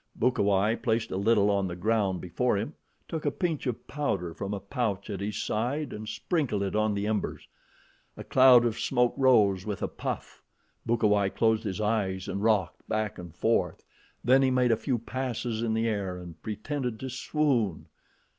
[0.17, 2.73] Bukawai placed a little on the ground before him,
[3.07, 6.95] took a pinch of powder from a pouch at his side and sprinkled it on
[6.95, 7.47] the embers.
[8.17, 10.41] A cloud of smoke rose with a puff.
[10.87, 13.83] Bukawai closed his eyes and rocked back and forth.
[14.23, 17.85] Then he made a few passes in the air and pretended to swoon.